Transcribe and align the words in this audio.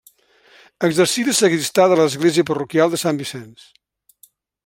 Exercí 0.87 1.25
de 1.27 1.35
sagristà 1.39 1.85
de 1.91 1.99
l'església 2.01 2.47
parroquial 2.49 2.95
de 2.95 3.01
Sant 3.05 3.21
Vicenç. 3.23 3.69